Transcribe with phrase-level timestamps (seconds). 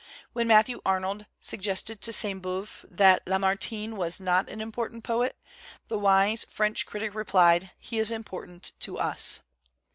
[0.33, 5.35] When Matthew Arnold suggested to Sainte Beuve that La martine was not an important poet,
[5.89, 9.41] the wise French critic replied, "He is important to us."